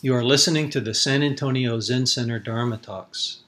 You 0.00 0.14
are 0.14 0.24
listening 0.24 0.70
to 0.70 0.80
the 0.80 0.94
San 0.94 1.24
Antonio 1.24 1.80
Zen 1.80 2.06
Center 2.06 2.38
Dharma 2.38 2.76
Talks. 2.76 3.40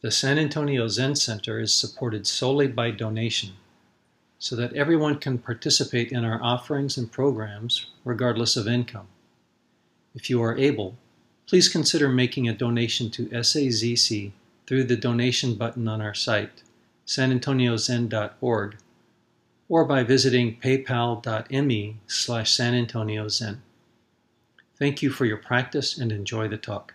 The 0.00 0.12
San 0.12 0.38
Antonio 0.38 0.86
Zen 0.86 1.16
Center 1.16 1.58
is 1.58 1.74
supported 1.74 2.24
solely 2.24 2.68
by 2.68 2.92
donation 2.92 3.54
so 4.38 4.54
that 4.54 4.72
everyone 4.74 5.18
can 5.18 5.38
participate 5.38 6.12
in 6.12 6.24
our 6.24 6.40
offerings 6.40 6.96
and 6.96 7.10
programs 7.10 7.86
regardless 8.04 8.56
of 8.56 8.68
income. 8.68 9.08
If 10.14 10.30
you 10.30 10.40
are 10.40 10.56
able, 10.56 10.98
please 11.48 11.68
consider 11.68 12.08
making 12.08 12.48
a 12.48 12.54
donation 12.54 13.10
to 13.10 13.26
SAZC 13.26 14.30
through 14.68 14.84
the 14.84 14.96
donation 14.96 15.56
button 15.56 15.88
on 15.88 16.00
our 16.00 16.14
site, 16.14 16.62
sanantoniozen.org, 17.08 18.76
or 19.68 19.84
by 19.84 20.04
visiting 20.04 20.60
paypal.me 20.60 21.96
slash 22.06 22.56
sanantoniozen. 22.56 23.58
Thank 24.82 25.00
you 25.00 25.10
for 25.10 25.26
your 25.26 25.36
practice 25.36 25.96
and 25.96 26.10
enjoy 26.10 26.48
the 26.48 26.56
talk. 26.56 26.94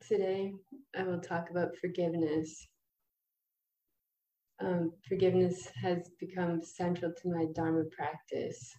Today, 0.00 0.54
I 0.98 1.04
will 1.04 1.20
talk 1.20 1.50
about 1.50 1.76
forgiveness. 1.80 2.66
Um, 4.58 4.92
forgiveness 5.08 5.68
has 5.80 6.10
become 6.18 6.60
central 6.64 7.12
to 7.12 7.28
my 7.28 7.46
Dharma 7.54 7.84
practice. 7.96 8.74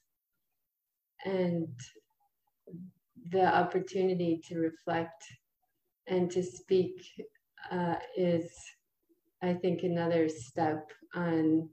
And 1.23 1.69
the 3.29 3.45
opportunity 3.45 4.41
to 4.49 4.59
reflect 4.59 5.23
and 6.07 6.29
to 6.31 6.43
speak 6.43 7.01
uh, 7.71 7.95
is, 8.15 8.51
I 9.41 9.53
think, 9.53 9.83
another 9.83 10.27
step 10.29 10.89
on 11.15 11.69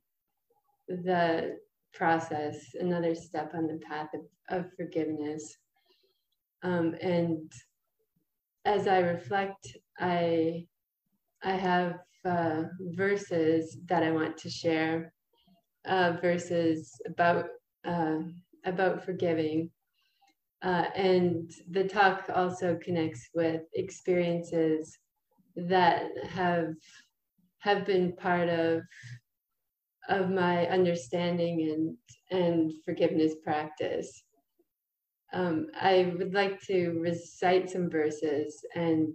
the 0.88 1.56
process, 1.94 2.56
another 2.74 3.14
step 3.14 3.52
on 3.54 3.66
the 3.66 3.78
path 3.78 4.08
of, 4.14 4.20
of 4.50 4.66
forgiveness. 4.76 5.56
Um, 6.62 6.94
and 7.00 7.50
as 8.64 8.86
I 8.86 8.98
reflect, 8.98 9.76
I 9.98 10.66
I 11.42 11.52
have 11.52 12.00
uh, 12.24 12.64
verses 12.80 13.78
that 13.86 14.02
I 14.02 14.10
want 14.10 14.36
to 14.38 14.50
share, 14.50 15.12
uh, 15.86 16.16
verses 16.20 17.00
about 17.06 17.46
uh, 17.86 18.18
about 18.64 19.04
forgiving, 19.04 19.70
uh, 20.62 20.86
and 20.94 21.50
the 21.70 21.84
talk 21.84 22.24
also 22.34 22.76
connects 22.82 23.28
with 23.34 23.62
experiences 23.74 24.98
that 25.56 26.10
have 26.30 26.74
have 27.60 27.84
been 27.86 28.14
part 28.16 28.48
of 28.48 28.82
of 30.08 30.30
my 30.30 30.66
understanding 30.68 31.60
and 31.70 32.40
and 32.40 32.72
forgiveness 32.84 33.34
practice 33.44 34.24
um, 35.32 35.66
I 35.78 36.12
would 36.16 36.34
like 36.34 36.60
to 36.62 37.00
recite 37.00 37.70
some 37.70 37.90
verses. 37.90 38.64
And 38.74 39.14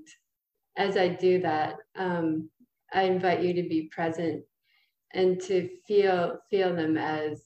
as 0.77 0.97
I 0.97 1.09
do 1.09 1.39
that, 1.41 1.77
um, 1.95 2.49
I 2.93 3.03
invite 3.03 3.41
you 3.43 3.53
to 3.55 3.63
be 3.67 3.89
present 3.91 4.43
and 5.13 5.39
to 5.41 5.69
feel 5.87 6.39
feel 6.49 6.75
them 6.75 6.97
as 6.97 7.43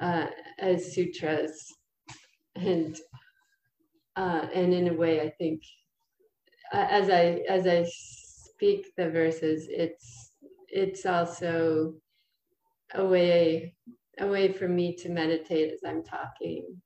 uh, 0.00 0.26
as 0.58 0.94
sutras, 0.94 1.75
and 2.56 2.96
uh, 4.16 4.46
and 4.54 4.72
in 4.72 4.88
a 4.88 4.94
way, 4.94 5.20
I 5.20 5.30
think 5.30 5.62
as 6.72 7.10
I 7.10 7.42
as 7.48 7.66
I 7.66 7.86
speak 7.88 8.92
the 8.96 9.10
verses, 9.10 9.66
it's 9.68 10.32
it's 10.68 11.06
also 11.06 11.94
a 12.94 13.04
way 13.04 13.74
a 14.18 14.26
way 14.26 14.52
for 14.52 14.68
me 14.68 14.94
to 14.96 15.08
meditate 15.10 15.72
as 15.72 15.80
I'm 15.86 16.02
talking 16.02 16.80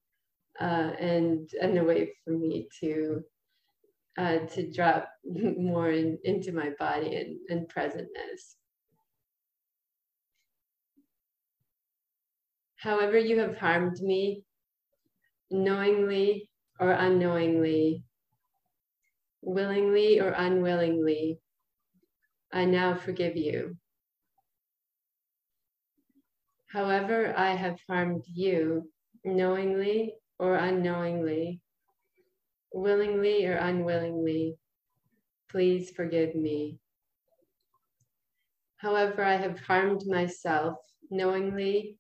uh, 0.61 0.93
and 0.99 1.49
and 1.61 1.79
a 1.79 1.85
way 1.85 2.13
for 2.25 2.33
me 2.33 2.69
to 2.81 3.23
uh, 4.19 4.39
to 4.39 4.71
drop 4.71 5.09
more 5.25 5.91
in, 5.91 6.19
into 6.25 6.53
my 6.53 6.71
body 6.79 7.17
and, 7.17 7.39
and 7.49 7.69
presentness. 7.69 8.57
However, 12.77 13.19
you 13.19 13.39
have 13.41 13.57
harmed 13.57 14.01
me, 14.01 14.45
knowingly 15.51 16.49
or 16.79 16.93
unknowingly, 16.93 18.05
willingly 19.43 20.21
or 20.21 20.31
unwillingly, 20.31 21.41
I 22.53 22.65
now 22.65 22.95
forgive 22.95 23.37
you. 23.37 23.77
However, 26.69 27.35
I 27.37 27.51
have 27.57 27.81
harmed 27.89 28.25
you, 28.27 28.91
knowingly 29.25 30.15
or 30.39 30.55
unknowingly, 30.55 31.61
willingly 32.73 33.45
or 33.47 33.57
unwillingly, 33.57 34.57
please 35.51 35.91
forgive 35.91 36.35
me. 36.35 36.79
However, 38.77 39.23
I 39.23 39.35
have 39.35 39.59
harmed 39.59 40.07
myself 40.07 40.77
knowingly 41.11 41.99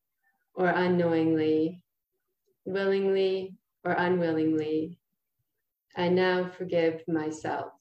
or 0.55 0.69
unknowingly, 0.69 1.83
willingly 2.65 3.57
or 3.85 3.93
unwillingly, 3.93 4.99
I 5.97 6.09
now 6.09 6.49
forgive 6.49 7.03
myself. 7.09 7.73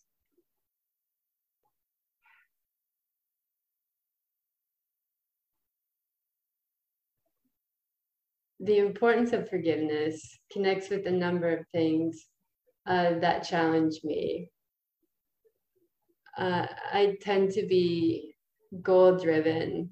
the 8.59 8.78
importance 8.78 9.31
of 9.31 9.50
forgiveness 9.50 10.38
connects 10.51 10.89
with 10.89 11.06
a 11.07 11.12
number 11.12 11.50
of 11.50 11.66
things 11.72 12.25
uh, 12.85 13.18
that 13.19 13.44
challenge 13.44 14.01
me. 14.03 14.50
Uh, 16.38 16.68
I 16.94 17.18
tend 17.22 17.51
to 17.51 17.66
be 17.66 18.35
goal 18.81 19.18
driven 19.18 19.91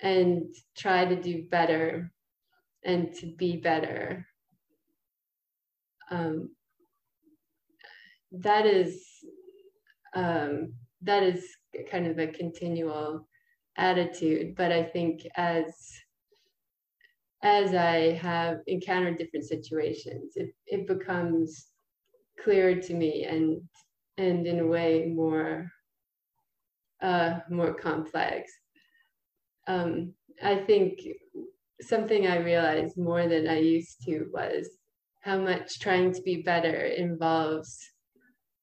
and 0.00 0.54
try 0.76 1.04
to 1.04 1.16
do 1.20 1.44
better 1.50 2.10
and 2.84 3.14
to 3.14 3.26
be 3.26 3.56
better. 3.56 4.26
Um, 6.10 6.50
that 8.32 8.66
is 8.66 9.02
um, 10.14 10.74
that 11.02 11.22
is 11.22 11.44
kind 11.90 12.06
of 12.06 12.18
a 12.18 12.26
continual 12.26 13.26
attitude, 13.76 14.54
but 14.56 14.72
I 14.72 14.82
think 14.82 15.26
as 15.36 15.74
as 17.42 17.74
I 17.74 18.12
have 18.12 18.58
encountered 18.66 19.18
different 19.18 19.46
situations, 19.46 20.34
it, 20.36 20.54
it 20.66 20.86
becomes 20.86 21.66
clearer 22.42 22.76
to 22.76 22.94
me 22.94 23.24
and 23.24 23.62
and 24.18 24.46
in 24.46 24.60
a 24.60 24.66
way 24.66 25.06
more 25.06 25.70
uh, 27.02 27.40
more 27.50 27.74
complex. 27.74 28.52
Um, 29.66 30.14
I 30.42 30.56
think 30.56 31.00
something 31.82 32.26
I 32.26 32.38
realized 32.38 32.96
more 32.96 33.26
than 33.28 33.48
I 33.48 33.58
used 33.58 34.02
to 34.04 34.26
was 34.32 34.68
how 35.20 35.38
much 35.38 35.80
trying 35.80 36.12
to 36.14 36.22
be 36.22 36.42
better 36.42 36.84
involves 36.86 37.78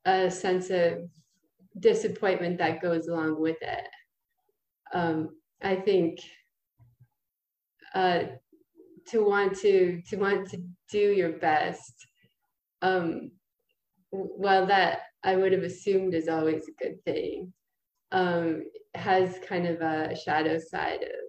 a 0.05 0.29
sense 0.29 0.69
of 0.69 1.09
disappointment 1.79 2.57
that 2.59 2.81
goes 2.81 3.07
along 3.07 3.39
with 3.39 3.57
it. 3.61 3.87
Um, 4.93 5.29
I 5.61 5.75
think 5.75 6.19
uh, 7.93 8.23
to 9.07 9.25
want 9.25 9.55
to 9.57 10.01
to 10.07 10.17
want 10.17 10.49
to 10.49 10.57
do 10.89 10.99
your 10.99 11.33
best 11.33 11.93
um 12.81 13.31
while 14.11 14.65
that 14.65 14.99
i 15.23 15.35
would 15.35 15.51
have 15.51 15.63
assumed 15.63 16.13
is 16.13 16.27
always 16.27 16.67
a 16.67 16.83
good 16.83 17.03
thing 17.03 17.53
um 18.11 18.63
has 18.95 19.39
kind 19.47 19.67
of 19.67 19.81
a 19.81 20.15
shadow 20.15 20.57
side 20.59 21.03
of 21.03 21.28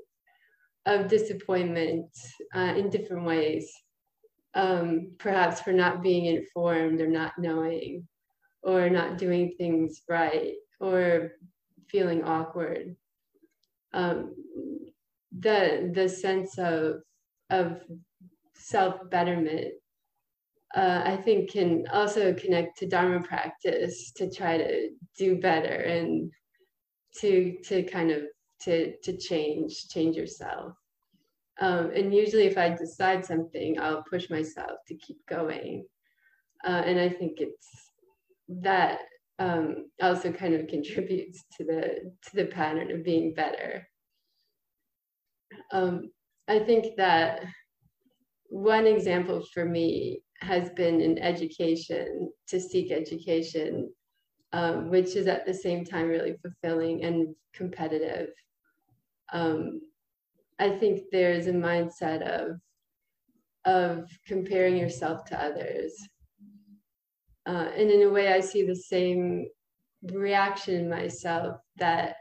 of 0.87 1.09
disappointment 1.09 2.09
uh, 2.55 2.75
in 2.77 2.91
different 2.91 3.27
ways. 3.27 3.71
Um 4.55 5.13
perhaps 5.19 5.61
for 5.61 5.73
not 5.73 6.03
being 6.03 6.25
informed 6.25 7.01
or 7.01 7.07
not 7.07 7.33
knowing 7.39 8.09
or 8.63 8.91
not 8.91 9.17
doing 9.17 9.55
things 9.57 10.03
right 10.09 10.55
or 10.81 11.33
feeling 11.89 12.25
awkward. 12.25 12.97
Um 13.93 14.35
the 15.39 15.91
the 15.95 16.09
sense 16.09 16.59
of 16.59 17.03
of 17.51 17.83
self 18.55 19.09
betterment, 19.11 19.75
uh, 20.75 21.03
I 21.05 21.17
think 21.17 21.51
can 21.53 21.87
also 21.93 22.33
connect 22.35 22.79
to 22.79 22.87
Dharma 22.87 23.23
practice 23.23 24.13
to 24.17 24.31
try 24.31 24.59
to 24.59 24.91
do 25.17 25.41
better 25.41 25.75
and 25.75 26.31
to 27.19 27.57
to 27.65 27.83
kind 27.85 28.11
of 28.11 28.23
to 28.63 28.97
to 29.03 29.17
change 29.17 29.89
change 29.89 30.17
yourself. 30.17 30.75
Um, 31.61 31.91
and 31.95 32.15
usually, 32.15 32.47
if 32.47 32.57
I 32.57 32.71
decide 32.71 33.25
something, 33.25 33.79
I'll 33.79 34.03
push 34.03 34.31
myself 34.31 34.79
to 34.89 34.95
keep 34.95 35.19
going. 35.29 35.85
Uh, 36.65 36.83
and 36.85 36.99
I 36.99 37.09
think 37.09 37.41
it's 37.41 37.69
that 38.49 39.01
um, 39.39 39.87
also 40.03 40.33
kind 40.33 40.55
of 40.55 40.69
contributes 40.69 41.45
to 41.57 41.65
the 41.65 42.13
to 42.29 42.37
the 42.37 42.47
pattern 42.47 42.91
of 42.91 43.05
being 43.05 43.35
better. 43.35 43.87
Um, 45.73 46.11
I 46.49 46.59
think 46.59 46.97
that 46.97 47.45
one 48.49 48.87
example 48.87 49.43
for 49.55 49.65
me 49.65 50.23
has 50.41 50.71
been 50.71 51.01
in 51.01 51.19
education 51.19 52.31
to 52.49 52.61
seek 52.61 52.91
education, 52.91 53.91
um, 54.53 54.91
which 54.91 55.17
is 55.17 55.27
at 55.27 55.47
the 55.47 55.55
same 55.55 55.85
time 55.85 56.09
really 56.09 56.37
fulfilling 56.43 57.05
and 57.05 57.35
competitive. 57.55 58.31
Um, 59.33 59.81
I 60.59 60.71
think 60.71 61.05
there 61.11 61.33
is 61.33 61.47
a 61.47 61.53
mindset 61.53 62.23
of 62.23 62.61
of 63.65 64.09
comparing 64.27 64.77
yourself 64.77 65.25
to 65.27 65.43
others. 65.43 65.95
Uh, 67.47 67.69
and 67.77 67.91
in 67.91 68.03
a 68.03 68.11
way, 68.11 68.33
I 68.33 68.41
see 68.41 68.65
the 68.65 68.77
same 68.77 69.47
reaction 70.03 70.75
in 70.75 70.89
myself 70.89 71.57
that 71.77 72.17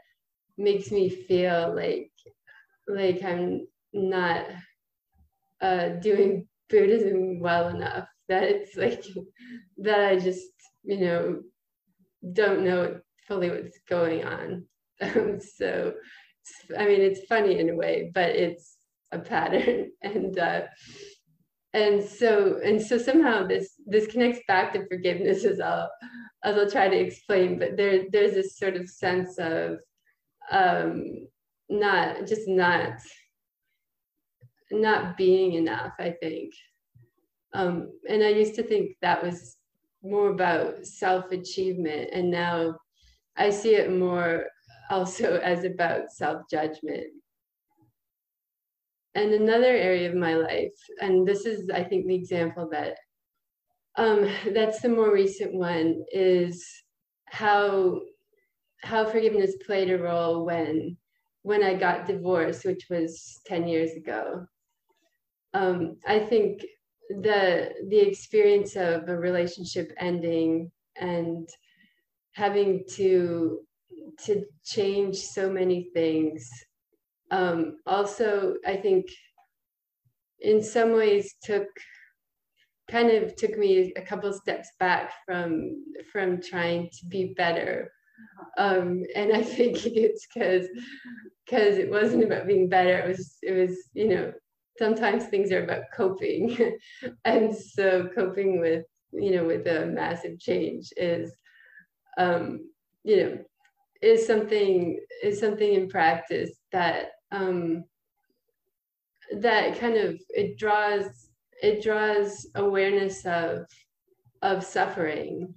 makes 0.58 0.90
me 0.90 1.08
feel 1.08 1.74
like 1.74 2.10
like 2.88 3.22
I'm 3.22 3.66
not 3.92 4.46
uh, 5.60 5.88
doing 6.00 6.46
Buddhism 6.68 7.40
well 7.40 7.68
enough. 7.68 8.06
That 8.28 8.44
it's 8.44 8.76
like 8.76 9.02
that 9.78 10.08
I 10.08 10.16
just 10.16 10.52
you 10.84 10.98
know 11.00 11.40
don't 12.32 12.64
know 12.64 13.00
fully 13.26 13.50
what's 13.50 13.78
going 13.88 14.24
on. 14.24 14.66
So 15.40 15.94
I 16.78 16.86
mean, 16.86 17.00
it's 17.00 17.26
funny 17.26 17.58
in 17.58 17.70
a 17.70 17.74
way, 17.74 18.10
but 18.14 18.30
it's 18.30 18.76
a 19.12 19.18
pattern, 19.18 19.90
and 20.02 20.38
uh, 20.38 20.62
and 21.72 22.02
so 22.02 22.58
and 22.64 22.80
so 22.80 22.98
somehow 22.98 23.46
this 23.46 23.74
this 23.86 24.06
connects 24.06 24.40
back 24.48 24.72
to 24.72 24.86
forgiveness 24.86 25.44
as 25.44 25.60
I'll 25.60 25.90
as 26.44 26.56
I'll 26.56 26.70
try 26.70 26.88
to 26.88 26.96
explain. 26.96 27.58
But 27.58 27.76
there 27.76 28.04
there's 28.10 28.34
this 28.34 28.56
sort 28.58 28.76
of 28.76 28.88
sense 28.88 29.38
of 29.38 29.78
um, 30.50 31.26
not 31.68 32.26
just 32.26 32.48
not 32.48 32.98
not 34.72 35.16
being 35.16 35.54
enough. 35.54 35.92
I 35.98 36.10
think, 36.20 36.52
um, 37.52 37.92
and 38.08 38.22
I 38.22 38.28
used 38.28 38.54
to 38.56 38.62
think 38.62 38.96
that 39.02 39.22
was 39.22 39.56
more 40.02 40.30
about 40.30 40.86
self 40.86 41.30
achievement, 41.30 42.10
and 42.12 42.30
now 42.30 42.76
I 43.36 43.50
see 43.50 43.74
it 43.74 43.92
more 43.92 44.46
also 44.90 45.36
as 45.42 45.64
about 45.64 46.10
self 46.10 46.42
judgment. 46.50 47.06
And 49.14 49.32
another 49.32 49.66
area 49.66 50.08
of 50.08 50.14
my 50.14 50.36
life, 50.36 50.74
and 51.00 51.26
this 51.26 51.44
is, 51.44 51.68
I 51.70 51.82
think, 51.82 52.06
the 52.06 52.14
example 52.14 52.68
that 52.70 52.96
um, 53.96 54.28
that's 54.54 54.80
the 54.80 54.88
more 54.88 55.12
recent 55.12 55.52
one, 55.52 56.04
is 56.12 56.64
how 57.26 58.00
how 58.82 59.04
forgiveness 59.04 59.56
played 59.66 59.90
a 59.90 59.98
role 59.98 60.44
when 60.44 60.96
when 61.42 61.62
I 61.62 61.74
got 61.74 62.06
divorced, 62.06 62.64
which 62.64 62.86
was 62.90 63.40
10 63.46 63.66
years 63.66 63.92
ago. 63.92 64.46
Um, 65.54 65.96
I 66.06 66.20
think 66.20 66.62
the 67.08 67.72
the 67.88 67.98
experience 67.98 68.76
of 68.76 69.08
a 69.08 69.16
relationship 69.16 69.92
ending 69.98 70.70
and 70.96 71.48
having 72.32 72.84
to 72.90 73.60
to 74.24 74.44
change 74.64 75.16
so 75.16 75.50
many 75.50 75.90
things. 75.94 76.48
Um, 77.30 77.78
also, 77.86 78.54
I 78.66 78.76
think 78.76 79.06
in 80.40 80.62
some 80.62 80.92
ways 80.92 81.34
took 81.42 81.66
kind 82.90 83.10
of 83.10 83.36
took 83.36 83.56
me 83.56 83.92
a 83.96 84.02
couple 84.02 84.32
steps 84.32 84.68
back 84.80 85.12
from 85.24 85.84
from 86.12 86.42
trying 86.42 86.90
to 86.90 87.06
be 87.06 87.34
better. 87.36 87.92
Um, 88.58 89.04
and 89.14 89.32
I 89.32 89.42
think 89.42 89.78
it's 89.86 90.26
because 90.26 90.66
because 91.44 91.78
it 91.78 91.90
wasn't 91.90 92.24
about 92.24 92.46
being 92.46 92.68
better. 92.68 92.98
It 92.98 93.08
was 93.08 93.36
it 93.42 93.52
was 93.52 93.76
you 93.94 94.08
know 94.08 94.32
sometimes 94.78 95.26
things 95.26 95.52
are 95.52 95.64
about 95.64 95.84
coping, 95.94 96.56
and 97.24 97.54
so 97.54 98.08
coping 98.14 98.60
with 98.60 98.84
you 99.12 99.36
know 99.36 99.44
with 99.44 99.66
a 99.66 99.86
massive 99.86 100.38
change 100.38 100.92
is 100.96 101.32
um, 102.18 102.70
you 103.04 103.16
know 103.16 103.38
is 104.02 104.26
something 104.26 104.98
is 105.22 105.38
something 105.38 105.74
in 105.74 105.88
practice 105.88 106.50
that 106.72 107.10
um, 107.32 107.84
that 109.38 109.78
kind 109.78 109.96
of 109.96 110.20
it 110.30 110.58
draws 110.58 111.30
it 111.62 111.82
draws 111.82 112.46
awareness 112.54 113.24
of 113.26 113.66
of 114.42 114.64
suffering 114.64 115.54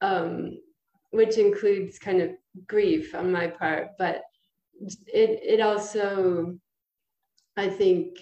um, 0.00 0.58
which 1.10 1.38
includes 1.38 1.98
kind 1.98 2.20
of 2.20 2.30
grief 2.66 3.14
on 3.14 3.30
my 3.30 3.46
part 3.46 3.88
but 3.98 4.22
it 5.06 5.40
it 5.42 5.60
also 5.60 6.56
i 7.56 7.68
think 7.68 8.18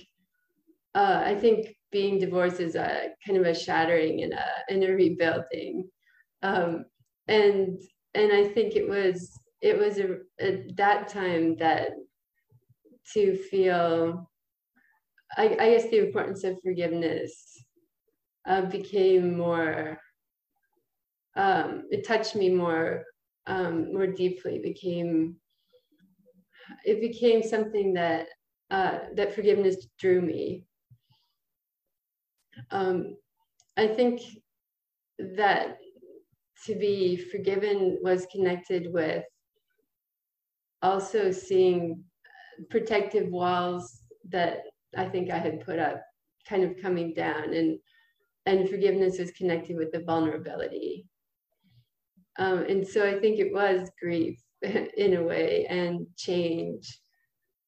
uh, 0.94 1.22
i 1.24 1.34
think 1.34 1.76
being 1.90 2.18
divorced 2.18 2.60
is 2.60 2.74
a 2.74 3.08
kind 3.24 3.38
of 3.38 3.46
a 3.46 3.54
shattering 3.54 4.22
and 4.22 4.32
a 4.32 4.44
and 4.68 4.84
a 4.84 4.92
rebuilding. 4.92 5.88
Um, 6.42 6.84
and 7.28 7.80
and 8.14 8.32
i 8.32 8.44
think 8.44 8.76
it 8.76 8.88
was 8.88 9.38
it 9.60 9.78
was 9.78 9.98
a, 9.98 10.18
at 10.38 10.76
that 10.76 11.08
time 11.08 11.56
that 11.56 11.90
to 13.12 13.36
feel 13.36 14.30
I, 15.36 15.56
I 15.58 15.70
guess 15.70 15.90
the 15.90 16.06
importance 16.06 16.44
of 16.44 16.58
forgiveness 16.62 17.56
uh, 18.46 18.62
became 18.62 19.36
more 19.36 19.98
um, 21.36 21.84
it 21.90 22.06
touched 22.06 22.34
me 22.34 22.48
more 22.48 23.04
um, 23.46 23.92
more 23.92 24.06
deeply. 24.06 24.58
Became 24.58 25.36
it 26.84 27.00
became 27.00 27.42
something 27.42 27.94
that 27.94 28.28
uh, 28.70 28.98
that 29.14 29.34
forgiveness 29.34 29.86
drew 29.98 30.20
me. 30.20 30.64
Um, 32.70 33.16
I 33.76 33.86
think 33.86 34.22
that 35.18 35.78
to 36.64 36.74
be 36.74 37.16
forgiven 37.16 37.98
was 38.02 38.26
connected 38.32 38.92
with 38.92 39.24
also 40.82 41.31
seeing 41.31 42.02
protective 42.70 43.28
walls 43.28 44.02
that 44.28 44.62
I 44.96 45.06
think 45.06 45.31
I 45.31 45.38
had 45.38 45.64
put 45.64 45.78
up 45.78 46.02
kind 46.49 46.64
of 46.64 46.81
coming 46.81 47.12
down 47.14 47.52
and 47.55 47.78
and 48.46 48.69
forgiveness 48.69 49.19
is 49.19 49.32
connected 49.32 49.76
with 49.76 49.90
the 49.90 50.05
vulnerability. 50.05 51.05
Um, 52.38 52.58
and 52.58 52.87
so 52.87 53.05
I 53.05 53.19
think 53.19 53.40
it 53.40 53.52
was 53.52 53.90
grief 54.00 54.40
in 54.62 55.14
a 55.14 55.23
way 55.23 55.66
and 55.68 56.06
change 56.16 57.00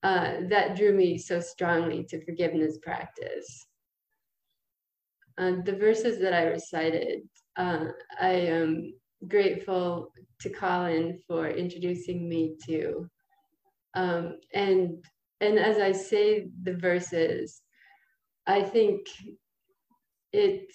uh, 0.03 0.35
that 0.49 0.77
drew 0.77 0.93
me 0.93 1.19
so 1.19 1.41
strongly 1.41 2.05
to 2.05 2.25
forgiveness 2.25 2.79
practice. 2.83 3.67
Uh, 5.37 5.57
the 5.65 5.75
verses 5.75 6.21
that 6.21 6.33
I 6.33 6.45
recited, 6.45 7.21
uh, 7.57 7.87
I 8.21 8.31
am 8.31 8.95
grateful 9.27 10.13
to 10.41 10.51
Colin 10.51 11.19
for 11.27 11.49
introducing 11.49 12.29
me 12.29 12.57
to. 12.67 13.09
Um, 13.95 14.39
and 14.55 15.05
and 15.41 15.59
as 15.59 15.79
I 15.79 15.93
say 15.93 16.49
the 16.63 16.75
verses, 16.75 17.63
I 18.47 18.63
think 18.63 19.07
it 20.33 20.71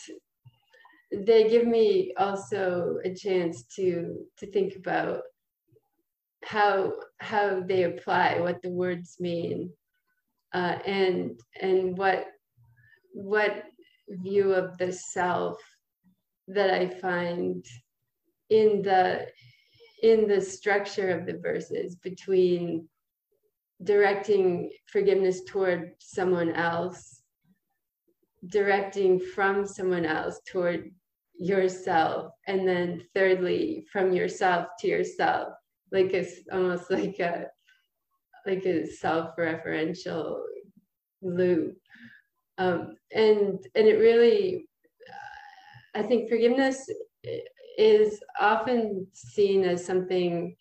they 1.12 1.48
give 1.48 1.68
me 1.68 2.14
also 2.18 2.98
a 3.06 3.14
chance 3.14 3.66
to 3.76 4.26
to 4.38 4.48
think 4.48 4.76
about 4.76 5.22
how 6.44 6.94
how 7.20 7.62
they 7.62 7.84
apply, 7.84 8.40
what 8.40 8.62
the 8.62 8.70
words 8.70 9.18
mean, 9.20 9.72
uh, 10.54 10.78
and 10.86 11.40
and 11.62 11.98
what 11.98 12.26
what 13.14 13.64
view 14.10 14.54
of 14.54 14.78
the 14.78 14.92
self 14.92 15.58
that 16.48 16.70
I 16.74 16.88
find 16.88 17.66
in 18.50 18.82
the 18.82 19.28
in 20.02 20.28
the 20.28 20.42
structure 20.42 21.10
of 21.18 21.26
the 21.26 21.38
verses 21.38 21.96
between 21.96 22.88
directing 23.84 24.70
forgiveness 24.88 25.42
toward 25.48 25.92
someone 26.00 26.52
else 26.54 27.22
directing 28.48 29.20
from 29.20 29.66
someone 29.66 30.06
else 30.06 30.42
toward 30.46 30.92
yourself 31.40 32.32
and 32.48 32.68
then 32.68 33.02
thirdly 33.16 33.86
from 33.92 34.14
yourself 34.14 34.68
to 34.78 34.88
yourself 34.88 35.54
like 35.92 36.14
it's 36.14 36.42
almost 36.52 36.92
like 36.92 37.20
a 37.20 37.46
like 38.46 38.66
a 38.66 38.86
self-referential 38.86 40.42
loop. 41.22 41.78
Um, 42.58 42.98
and 43.12 43.60
and 43.76 43.88
it 43.88 43.98
really 43.98 44.68
i 45.96 46.04
think 46.04 46.30
forgiveness 46.30 46.88
is 47.78 48.22
often 48.40 49.08
seen 49.14 49.64
as 49.64 49.86
something 49.86 50.56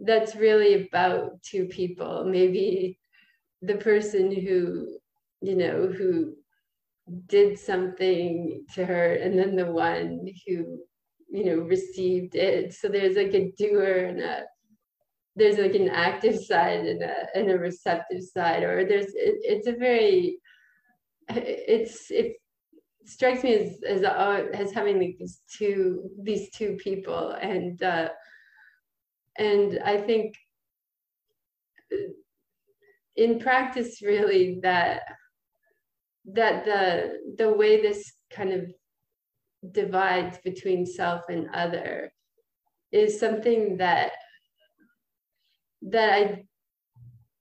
that's 0.00 0.36
really 0.36 0.86
about 0.86 1.42
two 1.42 1.66
people. 1.66 2.24
Maybe 2.24 2.98
the 3.62 3.76
person 3.76 4.30
who 4.34 4.98
you 5.40 5.56
know 5.56 5.88
who 5.88 6.34
did 7.26 7.58
something 7.58 8.64
to 8.74 8.84
her 8.84 9.14
and 9.14 9.38
then 9.38 9.56
the 9.56 9.70
one 9.70 10.26
who 10.46 10.78
you 11.30 11.44
know 11.44 11.58
received 11.58 12.34
it. 12.34 12.74
So 12.74 12.88
there's 12.88 13.16
like 13.16 13.34
a 13.34 13.52
doer 13.58 14.06
and 14.06 14.20
a 14.20 14.42
there's 15.36 15.58
like 15.58 15.74
an 15.74 15.88
active 15.88 16.38
side 16.38 16.86
and 16.86 17.02
a, 17.02 17.26
and 17.34 17.50
a 17.50 17.58
receptive 17.58 18.22
side 18.22 18.62
or 18.62 18.84
there's 18.84 19.06
it, 19.06 19.36
it's 19.42 19.66
a 19.66 19.72
very 19.72 20.38
it's 21.28 22.10
it 22.10 22.36
strikes 23.04 23.42
me 23.42 23.54
as 23.54 23.82
as 23.86 24.02
uh, 24.02 24.46
as 24.54 24.72
having 24.72 24.98
like 24.98 25.16
these 25.18 25.40
two 25.56 26.10
these 26.22 26.50
two 26.50 26.76
people 26.76 27.30
and 27.40 27.82
uh 27.82 28.08
and 29.38 29.78
i 29.84 29.96
think 29.96 30.34
in 33.16 33.38
practice 33.38 34.02
really 34.02 34.58
that 34.62 35.02
that 36.24 36.64
the 36.64 37.18
the 37.36 37.52
way 37.52 37.80
this 37.80 38.12
kind 38.30 38.52
of 38.52 38.70
divides 39.72 40.38
between 40.44 40.86
self 40.86 41.28
and 41.28 41.48
other 41.54 42.12
is 42.92 43.18
something 43.18 43.76
that 43.76 44.12
that 45.82 46.12
I 46.12 46.44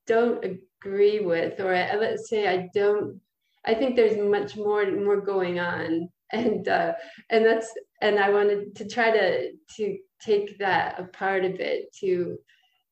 don't 0.07 0.43
agree 0.43 1.21
with, 1.21 1.59
or 1.59 1.73
I, 1.73 1.95
let's 1.95 2.29
say 2.29 2.47
I 2.47 2.69
don't. 2.73 3.21
I 3.65 3.73
think 3.73 3.95
there's 3.95 4.17
much 4.17 4.57
more 4.57 4.89
more 4.91 5.21
going 5.21 5.59
on, 5.59 6.09
and 6.31 6.67
uh, 6.67 6.93
and 7.29 7.45
that's 7.45 7.71
and 8.01 8.19
I 8.19 8.29
wanted 8.29 8.75
to 8.75 8.87
try 8.87 9.11
to 9.11 9.51
to 9.77 9.97
take 10.21 10.57
that 10.59 10.99
apart 10.99 11.05
a 11.05 11.17
part 11.17 11.45
of 11.45 11.59
it 11.59 11.93
to 11.99 12.37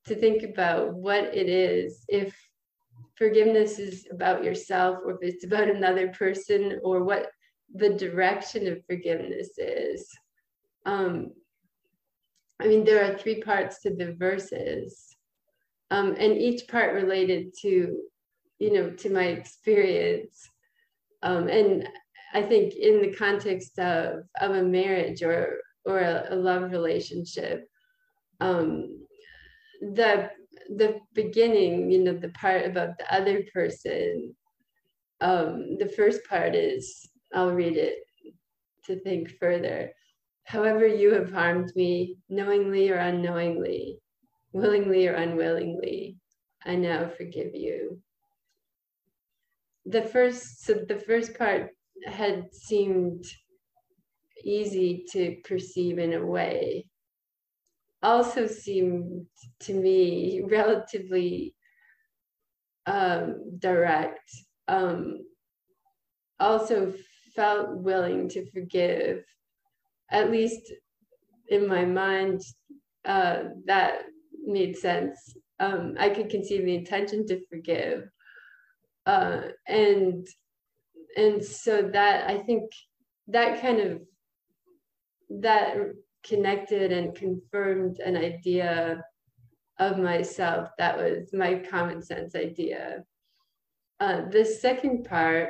to 0.06 0.16
think 0.16 0.44
about 0.44 0.94
what 0.94 1.36
it 1.36 1.48
is 1.48 2.04
if 2.08 2.36
forgiveness 3.16 3.78
is 3.78 4.08
about 4.12 4.44
yourself 4.44 4.98
or 5.06 5.12
if 5.12 5.20
it's 5.22 5.46
about 5.46 5.70
another 5.70 6.08
person 6.10 6.80
or 6.84 7.04
what 7.04 7.30
the 7.76 7.90
direction 7.90 8.68
of 8.68 8.86
forgiveness 8.86 9.58
is. 9.58 10.10
Um, 10.86 11.34
i 12.60 12.68
mean 12.68 12.84
there 12.84 13.04
are 13.04 13.18
three 13.18 13.42
parts 13.42 13.82
to 13.82 13.96
the 13.96 14.14
verses. 14.14 15.16
Um, 15.92 16.16
and 16.18 16.38
each 16.38 16.68
part 16.68 16.94
related 16.94 17.54
to 17.62 17.98
you 18.60 18.74
know 18.74 18.92
to 18.92 19.10
my 19.10 19.26
experience 19.26 20.51
um, 21.24 21.48
and 21.48 21.88
i 22.34 22.42
think 22.42 22.74
in 22.76 23.02
the 23.02 23.14
context 23.14 23.78
of 23.80 24.24
of 24.40 24.52
a 24.56 24.64
marriage 24.64 25.22
or 25.24 25.58
or 25.86 26.00
a, 26.00 26.28
a 26.30 26.36
love 26.36 26.72
relationship 26.72 27.68
um, 28.40 29.06
the 29.82 30.30
the 30.78 31.00
beginning 31.14 31.92
you 31.92 32.04
know 32.04 32.14
the 32.14 32.30
part 32.30 32.66
about 32.66 32.98
the 32.98 33.14
other 33.14 33.44
person 33.54 34.34
um, 35.22 35.78
the 35.78 35.92
first 35.96 36.22
part 36.26 36.56
is 36.56 37.10
i'll 37.34 37.52
read 37.52 37.78
it 37.78 38.00
to 38.86 39.00
think 39.00 39.32
further 39.40 39.92
however 40.46 40.88
you 40.88 41.14
have 41.14 41.32
harmed 41.32 41.72
me 41.76 42.18
knowingly 42.30 42.90
or 42.90 42.98
unknowingly 42.98 44.02
willingly 44.54 45.08
or 45.08 45.14
unwillingly, 45.14 46.18
I 46.66 46.76
now 46.76 47.10
forgive 47.10 47.56
you. 47.56 48.00
The 49.86 50.02
first, 50.02 50.64
so 50.64 50.74
the 50.88 51.00
first 51.00 51.38
part 51.38 51.72
had 52.06 52.54
seemed 52.54 53.26
easy 54.44 55.06
to 55.12 55.38
perceive 55.44 55.98
in 56.00 56.14
a 56.14 56.26
way, 56.26 56.88
also 58.04 58.48
seemed 58.48 59.28
to 59.62 59.74
me 59.74 60.42
relatively 60.44 61.56
um, 62.86 63.58
direct. 63.60 64.30
Um, 64.68 65.26
also 66.40 66.94
felt 67.36 67.78
willing 67.78 68.28
to 68.30 68.50
forgive, 68.52 69.24
at 70.10 70.32
least 70.32 70.74
in 71.50 71.68
my 71.68 71.86
mind, 71.86 72.42
uh, 73.06 73.44
that 73.66 74.02
made 74.44 74.76
sense. 74.76 75.36
Um, 75.60 75.96
I 76.00 76.10
could 76.10 76.30
conceive 76.30 76.66
the 76.66 76.76
intention 76.76 77.28
to 77.28 77.46
forgive, 77.48 78.10
uh, 79.06 79.42
and 79.68 80.28
and 81.18 81.44
so 81.44 81.90
that 81.94 82.30
I 82.30 82.40
think 82.40 82.72
that 83.28 83.62
kind 83.62 83.80
of 83.80 84.02
that 85.42 85.76
connected 86.24 86.92
and 86.92 87.16
confirmed 87.16 88.00
an 88.00 88.16
idea 88.16 89.04
of 89.80 89.98
myself 89.98 90.70
that 90.78 90.98
was 90.98 91.34
my 91.34 91.56
common 91.56 92.02
sense 92.02 92.36
idea. 92.36 93.04
Uh, 94.00 94.22
the 94.30 94.46
second 94.46 95.06
part, 95.06 95.50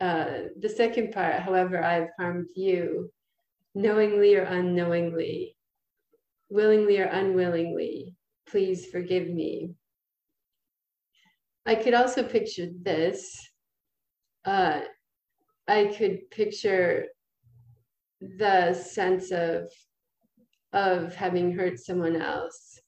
uh, 0.00 0.48
the 0.60 0.68
second 0.68 1.12
part, 1.12 1.34
however, 1.36 1.82
I've 1.82 2.08
harmed 2.18 2.48
you, 2.54 3.10
knowingly 3.74 4.36
or 4.36 4.42
unknowingly, 4.42 5.56
willingly 6.50 6.98
or 6.98 7.04
unwillingly, 7.04 8.14
please 8.48 8.86
forgive 8.86 9.28
me. 9.28 9.74
I 11.68 11.74
could 11.74 11.92
also 11.92 12.22
picture 12.22 12.68
this. 12.80 13.46
Uh, 14.46 14.80
I 15.68 15.94
could 15.98 16.30
picture 16.30 17.08
the 18.22 18.72
sense 18.72 19.30
of 19.32 19.70
of 20.72 21.14
having 21.14 21.52
hurt 21.52 21.78
someone 21.78 22.16
else. 22.16 22.80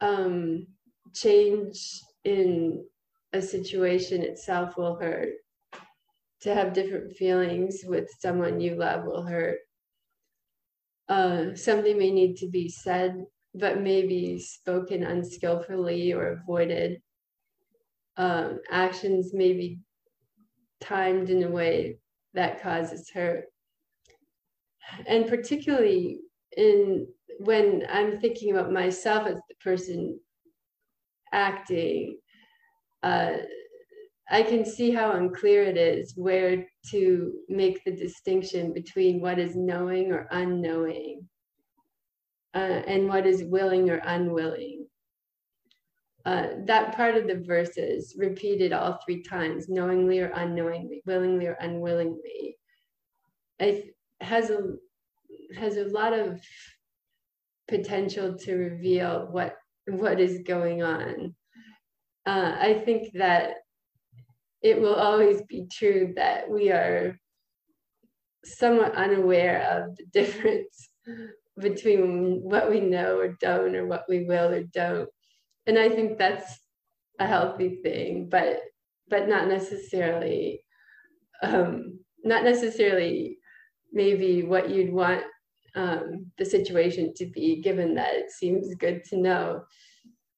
Um, 0.00 0.68
change 1.12 2.00
in 2.22 2.84
a 3.32 3.42
situation 3.42 4.22
itself 4.22 4.76
will 4.76 4.94
hurt. 4.94 5.34
To 6.42 6.54
have 6.54 6.74
different 6.74 7.16
feelings 7.16 7.82
with 7.84 8.08
someone 8.20 8.60
you 8.60 8.76
love 8.76 9.06
will 9.06 9.24
hurt. 9.24 9.58
Uh, 11.08 11.56
something 11.56 11.98
may 11.98 12.12
need 12.12 12.36
to 12.36 12.48
be 12.48 12.68
said 12.68 13.24
but 13.54 13.82
maybe 13.82 14.38
spoken 14.38 15.02
unskillfully 15.02 16.12
or 16.12 16.28
avoided. 16.28 17.02
Um, 18.16 18.60
actions 18.70 19.32
may 19.32 19.52
be 19.54 19.78
timed 20.80 21.30
in 21.30 21.42
a 21.44 21.50
way 21.50 21.98
that 22.34 22.62
causes 22.62 23.10
hurt. 23.10 23.44
And 25.06 25.26
particularly 25.26 26.20
in 26.56 27.06
when 27.38 27.84
I'm 27.88 28.20
thinking 28.20 28.52
about 28.52 28.72
myself 28.72 29.26
as 29.26 29.36
the 29.48 29.54
person 29.62 30.18
acting, 31.32 32.18
uh, 33.02 33.38
I 34.30 34.42
can 34.42 34.64
see 34.64 34.90
how 34.90 35.12
unclear 35.12 35.62
it 35.64 35.76
is 35.76 36.14
where 36.16 36.66
to 36.90 37.32
make 37.48 37.82
the 37.84 37.92
distinction 37.92 38.72
between 38.72 39.20
what 39.20 39.38
is 39.38 39.56
knowing 39.56 40.12
or 40.12 40.28
unknowing 40.30 41.28
uh, 42.54 42.58
and 42.86 43.08
what 43.08 43.26
is 43.26 43.44
willing 43.44 43.90
or 43.90 44.00
unwilling. 44.04 44.86
Uh, 46.24 46.48
that 46.66 46.94
part 46.94 47.16
of 47.16 47.26
the 47.26 47.42
verses 47.44 48.14
repeated 48.16 48.72
all 48.72 48.98
three 49.04 49.22
times, 49.22 49.68
knowingly 49.68 50.20
or 50.20 50.30
unknowingly, 50.34 51.02
willingly 51.04 51.46
or 51.46 51.56
unwillingly, 51.60 52.56
it 53.58 53.96
has 54.20 54.50
a 54.50 54.74
has 55.56 55.76
a 55.76 55.84
lot 55.84 56.12
of 56.12 56.40
potential 57.68 58.36
to 58.36 58.54
reveal 58.54 59.26
what 59.30 59.56
what 59.86 60.20
is 60.20 60.42
going 60.46 60.82
on. 60.82 61.34
Uh, 62.24 62.56
I 62.56 62.82
think 62.84 63.12
that 63.14 63.54
it 64.62 64.80
will 64.80 64.94
always 64.94 65.42
be 65.42 65.66
true 65.72 66.12
that 66.14 66.48
we 66.48 66.70
are 66.70 67.18
somewhat 68.44 68.94
unaware 68.94 69.62
of 69.72 69.96
the 69.96 70.04
difference 70.12 70.88
between 71.58 72.40
what 72.42 72.70
we 72.70 72.80
know 72.80 73.18
or 73.18 73.36
don't 73.40 73.74
or 73.74 73.86
what 73.86 74.04
we 74.08 74.24
will 74.24 74.52
or 74.52 74.62
don't 74.62 75.08
and 75.66 75.78
i 75.78 75.88
think 75.88 76.18
that's 76.18 76.58
a 77.18 77.26
healthy 77.26 77.80
thing 77.82 78.28
but 78.30 78.60
but 79.08 79.28
not 79.28 79.48
necessarily 79.48 80.62
um 81.42 81.98
not 82.24 82.44
necessarily 82.44 83.38
maybe 83.92 84.42
what 84.42 84.70
you'd 84.70 84.92
want 84.92 85.22
um, 85.74 86.26
the 86.36 86.44
situation 86.44 87.14
to 87.16 87.26
be 87.26 87.60
given 87.62 87.94
that 87.94 88.14
it 88.14 88.30
seems 88.30 88.74
good 88.74 89.04
to 89.04 89.16
know. 89.16 89.62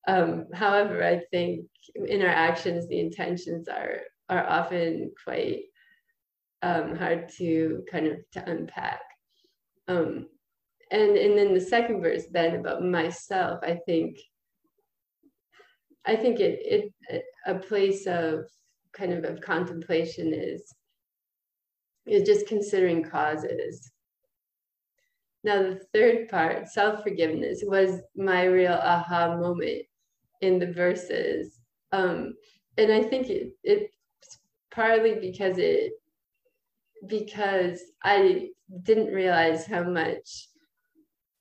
Um, 0.07 0.47
however 0.53 1.03
i 1.03 1.23
think 1.31 1.65
in 1.95 2.21
our 2.21 2.29
actions 2.29 2.87
the 2.87 3.01
intentions 3.01 3.69
are 3.69 4.01
are 4.29 4.47
often 4.47 5.13
quite 5.25 5.63
um, 6.61 6.95
hard 6.95 7.31
to 7.39 7.83
kind 7.91 8.09
of 8.09 8.19
to 8.33 8.51
unpack. 8.51 9.01
Um, 9.89 10.27
and 10.91 11.17
and 11.17 11.39
then 11.39 11.55
the 11.55 11.61
second 11.61 12.03
verse 12.03 12.25
then 12.31 12.57
about 12.57 12.83
myself 12.83 13.61
i 13.63 13.79
think 13.87 14.19
i 16.07 16.15
think 16.17 16.41
it 16.41 16.61
it 16.63 17.25
a 17.47 17.55
place 17.55 18.07
of 18.07 18.45
kind 18.93 19.13
of 19.13 19.25
of 19.25 19.41
contemplation 19.41 20.33
is 20.33 20.75
is 22.07 22.27
just 22.27 22.47
considering 22.47 23.03
causes. 23.03 23.91
Now 25.43 25.63
the 25.63 25.81
third 25.93 26.29
part 26.29 26.69
self-forgiveness 26.69 27.63
was 27.67 28.01
my 28.15 28.45
real 28.45 28.75
aha 28.75 29.37
moment 29.39 29.83
in 30.43 30.59
the 30.59 30.73
verses. 30.73 31.61
Um 31.93 32.35
and 32.77 32.93
i 32.93 33.03
think 33.03 33.29
it 33.29 33.53
it's 33.63 33.95
partly 34.73 35.15
because 35.15 35.59
it 35.59 35.93
because 37.07 37.81
i 38.03 38.49
didn't 38.83 39.15
realize 39.15 39.65
how 39.65 39.85
much 39.85 40.49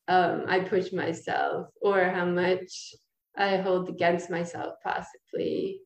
um, 0.08 0.44
I 0.48 0.60
pushed 0.60 0.94
myself 0.94 1.68
or 1.82 2.04
how 2.04 2.26
much 2.26 2.94
I 3.38 3.58
hold 3.58 3.90
against 3.90 4.30
myself, 4.30 4.76
possibly 4.84 5.80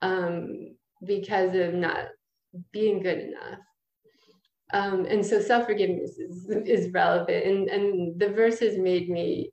um, 0.00 0.76
because 1.04 1.54
of 1.54 1.74
not 1.74 2.08
being 2.72 3.02
good 3.02 3.18
enough. 3.18 3.60
Um, 4.72 5.04
and 5.06 5.24
so 5.24 5.40
self 5.40 5.66
forgiveness 5.66 6.18
is, 6.18 6.48
is 6.66 6.92
relevant. 6.92 7.44
And, 7.44 7.68
and 7.68 8.18
the 8.18 8.28
verses 8.28 8.78
made 8.78 9.08
me 9.08 9.50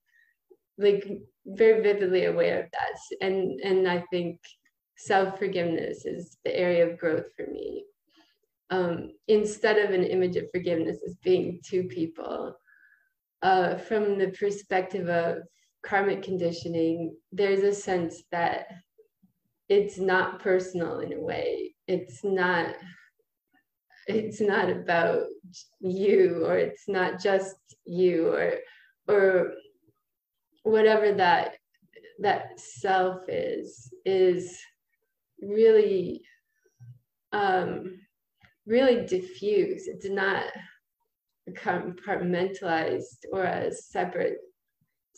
like 0.77 1.07
very 1.45 1.81
vividly 1.81 2.25
aware 2.25 2.63
of 2.63 2.71
that. 2.71 3.25
And, 3.25 3.59
and 3.61 3.87
I 3.87 4.03
think 4.11 4.39
self 4.97 5.37
forgiveness 5.37 6.05
is 6.05 6.37
the 6.45 6.55
area 6.55 6.87
of 6.87 6.97
growth 6.97 7.27
for 7.35 7.47
me. 7.47 7.85
Um, 8.71 9.13
instead 9.27 9.77
of 9.77 9.91
an 9.91 10.03
image 10.03 10.35
of 10.35 10.45
forgiveness 10.51 10.99
as 11.05 11.15
being 11.23 11.59
two 11.65 11.83
people, 11.85 12.55
uh, 13.41 13.77
from 13.77 14.17
the 14.17 14.29
perspective 14.29 15.09
of 15.09 15.37
karmic 15.85 16.23
conditioning, 16.23 17.15
there's 17.31 17.61
a 17.61 17.73
sense 17.73 18.23
that 18.31 18.67
it's 19.69 19.97
not 19.97 20.41
personal 20.41 20.99
in 20.99 21.13
a 21.13 21.19
way. 21.19 21.75
It's 21.87 22.23
not 22.23 22.75
it's 24.07 24.41
not 24.41 24.69
about 24.69 25.25
you 25.79 26.43
or 26.45 26.57
it's 26.57 26.87
not 26.87 27.21
just 27.21 27.55
you 27.85 28.33
or 28.33 28.53
or 29.07 29.51
whatever 30.63 31.13
that 31.13 31.57
that 32.19 32.59
self 32.59 33.21
is 33.27 33.93
is 34.05 34.59
really 35.41 36.21
um 37.33 37.99
really 38.65 39.05
diffuse 39.05 39.87
it's 39.87 40.09
not 40.09 40.43
compartmentalized 41.51 43.25
or 43.31 43.43
a 43.43 43.71
separate 43.71 44.37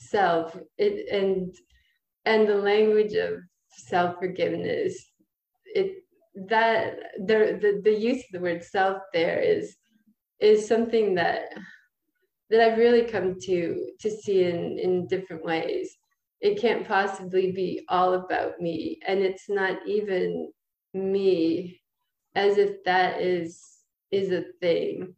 self 0.10 0.58
it 0.78 1.08
and 1.12 1.54
and 2.26 2.48
the 2.48 2.56
language 2.56 3.14
of 3.14 3.40
self-forgiveness 3.70 4.94
it 5.66 6.04
that 6.50 6.98
the, 7.20 7.58
the 7.62 7.82
the 7.84 7.94
use 7.94 8.20
of 8.20 8.32
the 8.34 8.40
word 8.40 8.64
self 8.64 8.98
there 9.14 9.40
is 9.40 9.76
is 10.40 10.68
something 10.68 11.16
that 11.16 11.54
that 12.50 12.62
I've 12.62 12.78
really 12.78 13.04
come 13.04 13.40
to 13.40 13.92
to 14.00 14.10
see 14.10 14.44
in 14.44 14.78
in 14.78 15.08
different 15.08 15.44
ways. 15.44 15.98
It 16.42 16.60
can't 16.60 16.88
possibly 16.88 17.52
be 17.52 17.86
all 17.88 18.14
about 18.16 18.60
me, 18.60 19.00
and 19.08 19.20
it's 19.20 19.48
not 19.48 19.78
even 19.88 20.52
me, 20.94 21.80
as 22.36 22.58
if 22.58 22.84
that 22.84 23.22
is 23.22 23.62
is 24.12 24.32
a 24.32 24.44
thing. 24.60 25.16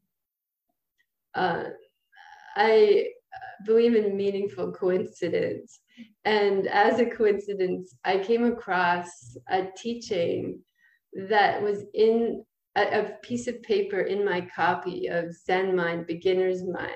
Uh, 1.33 1.63
I 2.55 3.07
believe 3.65 3.95
in 3.95 4.17
meaningful 4.17 4.71
coincidence, 4.71 5.79
and 6.25 6.67
as 6.67 6.99
a 6.99 7.05
coincidence, 7.05 7.95
I 8.03 8.17
came 8.17 8.45
across 8.45 9.37
a 9.49 9.67
teaching 9.75 10.59
that 11.29 11.61
was 11.61 11.83
in 11.93 12.43
a, 12.75 13.01
a 13.01 13.03
piece 13.21 13.47
of 13.47 13.61
paper 13.61 14.01
in 14.01 14.25
my 14.25 14.41
copy 14.55 15.07
of 15.07 15.33
Zen 15.33 15.75
Mind, 15.75 16.07
Beginner's 16.07 16.63
Mind. 16.63 16.89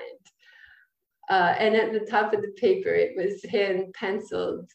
Uh, 1.30 1.54
and 1.58 1.76
at 1.76 1.92
the 1.92 2.06
top 2.10 2.32
of 2.32 2.40
the 2.40 2.52
paper, 2.56 2.88
it 2.88 3.12
was 3.14 3.44
hand 3.50 3.92
penciled, 3.94 4.70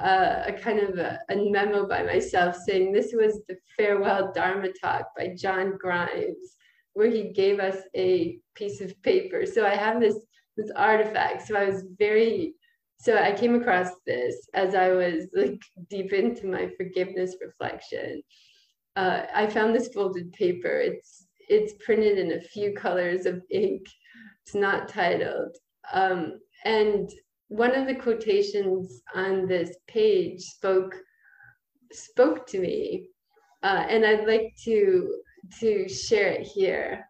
uh, 0.00 0.44
a 0.46 0.52
kind 0.52 0.78
of 0.78 0.98
a, 0.98 1.18
a, 1.30 1.50
memo 1.50 1.86
by 1.86 2.02
myself 2.02 2.56
saying 2.56 2.92
this 2.92 3.12
was 3.12 3.40
the 3.48 3.56
farewell 3.76 4.32
Dharma 4.32 4.68
talk 4.80 5.08
by 5.16 5.34
John 5.36 5.76
Grimes, 5.78 6.56
where 6.94 7.10
he 7.10 7.32
gave 7.32 7.58
us 7.58 7.76
a 7.96 8.38
piece 8.54 8.80
of 8.80 9.00
paper. 9.02 9.44
So 9.46 9.66
I 9.66 9.74
have 9.74 10.00
this 10.00 10.16
this 10.60 10.70
artifact. 10.76 11.46
So 11.46 11.56
I 11.56 11.66
was 11.66 11.84
very 11.98 12.54
so 12.98 13.16
I 13.16 13.32
came 13.32 13.54
across 13.54 13.88
this 14.06 14.46
as 14.52 14.74
I 14.74 14.90
was 14.90 15.26
like 15.34 15.62
deep 15.88 16.12
into 16.12 16.46
my 16.46 16.68
forgiveness 16.76 17.34
reflection 17.40 18.22
uh, 18.96 19.22
I 19.34 19.46
found 19.46 19.74
this 19.74 19.88
folded 19.88 20.32
paper. 20.32 20.78
It's 20.78 21.26
it's 21.48 21.74
printed 21.84 22.18
in 22.18 22.32
a 22.32 22.40
few 22.40 22.72
colors 22.74 23.26
of 23.26 23.42
ink. 23.50 23.86
It's 24.44 24.54
not 24.54 24.88
titled. 24.88 25.56
Um, 25.92 26.38
and 26.64 27.10
one 27.48 27.74
of 27.74 27.86
the 27.86 27.94
quotations 27.94 29.02
on 29.14 29.46
this 29.46 29.76
page 29.88 30.40
spoke 30.40 30.94
spoke 31.92 32.46
to 32.48 32.60
me, 32.60 33.08
uh, 33.62 33.84
and 33.88 34.04
I'd 34.04 34.26
like 34.26 34.52
to 34.64 35.14
to 35.60 35.88
share 35.88 36.32
it 36.32 36.46
here. 36.46 37.06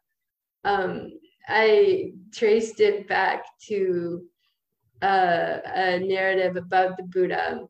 Um, 0.64 1.10
I 1.50 2.12
traced 2.32 2.80
it 2.80 3.08
back 3.08 3.44
to 3.68 4.22
uh, 5.02 5.58
a 5.64 5.98
narrative 5.98 6.56
about 6.56 6.96
the 6.96 7.02
Buddha, 7.02 7.60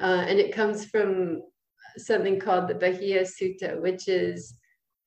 uh, 0.00 0.24
and 0.28 0.38
it 0.38 0.54
comes 0.54 0.84
from 0.84 1.42
something 1.96 2.38
called 2.38 2.68
the 2.68 2.74
Bahiya 2.74 3.26
Sutta, 3.26 3.80
which 3.80 4.06
is 4.06 4.54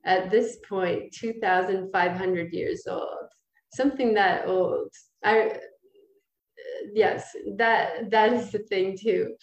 at 0.06 0.32
this 0.32 0.58
point 0.68 1.14
2,500 1.14 2.52
years 2.52 2.88
old, 2.88 3.30
something 3.74 4.14
that 4.16 4.48
old. 4.48 4.90
I 5.24 5.60
yes, 6.94 7.36
that 7.58 8.10
that 8.10 8.34
is 8.34 8.52
the 8.52 8.60
thing 8.60 8.98
too. 8.98 9.36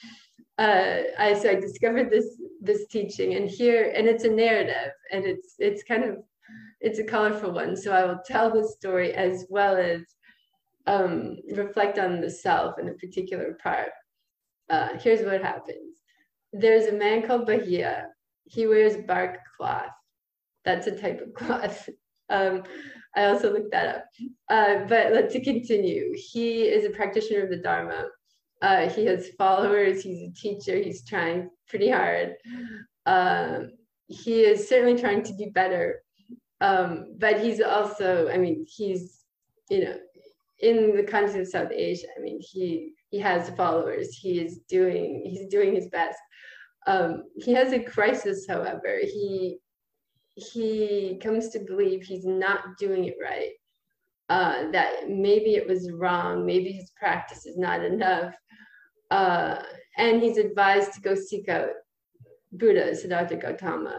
Uh, 0.58 1.02
I 1.18 1.34
so 1.34 1.50
I 1.50 1.54
discovered 1.54 2.10
this 2.10 2.36
this 2.60 2.86
teaching, 2.88 3.34
and 3.34 3.48
here 3.48 3.92
and 3.94 4.06
it's 4.06 4.24
a 4.24 4.30
narrative, 4.30 4.92
and 5.12 5.24
it's 5.24 5.54
it's 5.58 5.82
kind 5.82 6.04
of 6.04 6.16
it's 6.80 6.98
a 6.98 7.04
colorful 7.04 7.52
one. 7.52 7.76
So 7.76 7.92
I 7.92 8.04
will 8.04 8.20
tell 8.24 8.50
the 8.50 8.66
story 8.66 9.12
as 9.12 9.46
well 9.48 9.76
as 9.76 10.02
um, 10.86 11.36
reflect 11.54 11.98
on 11.98 12.20
the 12.20 12.30
self 12.30 12.78
in 12.78 12.88
a 12.88 12.94
particular 12.94 13.56
part. 13.62 13.90
Uh, 14.68 14.90
here's 14.98 15.24
what 15.24 15.42
happens 15.42 16.00
there's 16.52 16.86
a 16.86 16.92
man 16.92 17.26
called 17.26 17.46
Bahiya. 17.46 18.06
He 18.44 18.66
wears 18.66 18.96
bark 19.06 19.38
cloth. 19.56 19.92
That's 20.64 20.86
a 20.86 20.96
type 20.96 21.20
of 21.20 21.32
cloth. 21.34 21.88
Um, 22.28 22.64
I 23.14 23.26
also 23.26 23.52
looked 23.52 23.72
that 23.72 23.96
up. 23.96 24.04
Uh, 24.48 24.84
but 24.86 25.12
let 25.12 25.30
to 25.30 25.44
continue. 25.44 26.12
He 26.14 26.62
is 26.62 26.84
a 26.84 26.90
practitioner 26.90 27.44
of 27.44 27.50
the 27.50 27.56
Dharma. 27.56 28.06
Uh, 28.62 28.88
he 28.88 29.06
has 29.06 29.30
followers. 29.38 30.02
He's 30.02 30.28
a 30.28 30.32
teacher. 30.32 30.76
He's 30.76 31.04
trying 31.04 31.50
pretty 31.68 31.90
hard. 31.90 32.34
Um, 33.06 33.70
he 34.06 34.42
is 34.42 34.68
certainly 34.68 35.00
trying 35.00 35.22
to 35.22 35.36
do 35.36 35.50
better. 35.52 36.02
Um, 36.60 37.14
but 37.18 37.40
he's 37.40 37.60
also, 37.60 38.28
I 38.28 38.36
mean, 38.36 38.66
he's, 38.68 39.24
you 39.70 39.84
know, 39.84 39.96
in 40.60 40.94
the 40.94 41.02
context 41.02 41.36
of 41.36 41.48
South 41.48 41.72
Asia, 41.72 42.06
I 42.16 42.20
mean, 42.20 42.40
he 42.40 42.92
he 43.10 43.18
has 43.18 43.50
followers. 43.50 44.14
He 44.14 44.40
is 44.40 44.58
doing 44.68 45.22
he's 45.24 45.46
doing 45.46 45.74
his 45.74 45.88
best. 45.88 46.18
Um, 46.86 47.24
he 47.36 47.52
has 47.54 47.72
a 47.72 47.82
crisis, 47.82 48.46
however. 48.48 48.98
He 49.02 49.58
he 50.34 51.18
comes 51.22 51.48
to 51.50 51.60
believe 51.60 52.02
he's 52.02 52.26
not 52.26 52.76
doing 52.78 53.04
it 53.06 53.16
right. 53.22 53.52
Uh, 54.28 54.70
that 54.70 55.08
maybe 55.08 55.54
it 55.56 55.66
was 55.66 55.90
wrong. 55.90 56.46
Maybe 56.46 56.70
his 56.72 56.92
practice 56.96 57.46
is 57.46 57.58
not 57.58 57.84
enough. 57.84 58.34
Uh, 59.10 59.60
and 59.96 60.22
he's 60.22 60.36
advised 60.36 60.92
to 60.92 61.00
go 61.00 61.16
seek 61.16 61.48
out 61.48 61.70
Buddha, 62.52 62.94
Siddhartha 62.94 63.36
Gautama. 63.36 63.98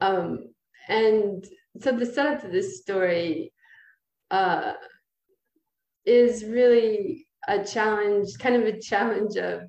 Um, 0.00 0.54
and 0.88 1.44
so 1.80 1.92
the 1.92 2.06
setup 2.06 2.42
to 2.42 2.48
this 2.48 2.80
story 2.80 3.52
uh, 4.30 4.74
is 6.04 6.44
really 6.44 7.26
a 7.48 7.64
challenge, 7.64 8.28
kind 8.38 8.56
of 8.56 8.62
a 8.62 8.80
challenge 8.80 9.36
of 9.36 9.62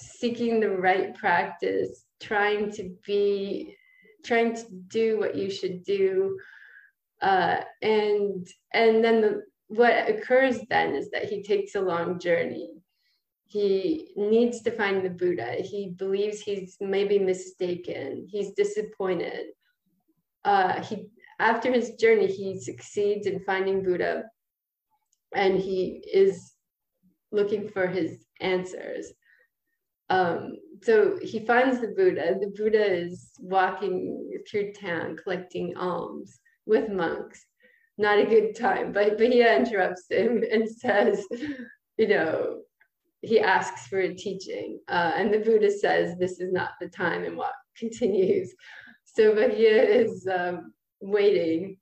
seeking 0.00 0.60
the 0.60 0.70
right 0.70 1.14
practice, 1.14 2.04
trying 2.20 2.70
to 2.72 2.94
be, 3.06 3.76
trying 4.24 4.54
to 4.54 4.64
do 4.88 5.18
what 5.18 5.34
you 5.34 5.50
should 5.50 5.84
do. 5.84 6.36
Uh, 7.22 7.60
and 7.80 8.46
and 8.72 9.02
then 9.02 9.20
the, 9.20 9.42
what 9.68 10.08
occurs 10.08 10.58
then 10.68 10.94
is 10.94 11.10
that 11.10 11.24
he 11.24 11.42
takes 11.42 11.74
a 11.74 11.80
long 11.80 12.18
journey. 12.18 12.70
He 13.46 14.12
needs 14.16 14.62
to 14.62 14.70
find 14.70 15.04
the 15.04 15.10
Buddha. 15.10 15.54
He 15.60 15.90
believes 15.96 16.40
he's 16.40 16.76
maybe 16.80 17.18
mistaken. 17.18 18.26
He's 18.28 18.52
disappointed. 18.52 19.46
Uh, 20.44 20.82
he 20.82 21.08
after 21.40 21.72
his 21.72 21.94
journey, 21.94 22.26
he 22.26 22.60
succeeds 22.60 23.26
in 23.26 23.40
finding 23.40 23.82
Buddha, 23.82 24.24
and 25.34 25.58
he 25.58 26.04
is 26.12 26.52
looking 27.32 27.68
for 27.68 27.86
his 27.86 28.24
answers. 28.40 29.12
Um, 30.10 30.56
so 30.82 31.18
he 31.20 31.40
finds 31.40 31.80
the 31.80 31.88
Buddha. 31.88 32.36
The 32.40 32.52
Buddha 32.56 32.84
is 32.84 33.30
walking 33.40 34.30
through 34.48 34.72
town 34.72 35.16
collecting 35.16 35.76
alms 35.76 36.38
with 36.66 36.88
monks. 36.90 37.44
Not 37.96 38.18
a 38.18 38.26
good 38.26 38.56
time, 38.56 38.92
but 38.92 39.18
Bahiya 39.18 39.56
interrupts 39.56 40.06
him 40.10 40.44
and 40.50 40.68
says, 40.68 41.24
you 41.96 42.08
know, 42.08 42.60
he 43.22 43.40
asks 43.40 43.86
for 43.86 44.00
a 44.00 44.14
teaching. 44.14 44.80
Uh, 44.88 45.12
and 45.16 45.32
the 45.32 45.38
Buddha 45.38 45.70
says, 45.70 46.16
this 46.18 46.40
is 46.40 46.52
not 46.52 46.72
the 46.80 46.88
time 46.88 47.24
and 47.24 47.36
what 47.36 47.52
continues. 47.76 48.54
So 49.14 49.32
Bahiya 49.32 50.04
is 50.04 50.26
um, 50.26 50.72
waiting. 51.00 51.78